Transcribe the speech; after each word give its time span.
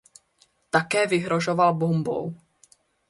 Také 0.69 1.05
vyhrožoval 1.07 1.73
bombou. 1.75 2.33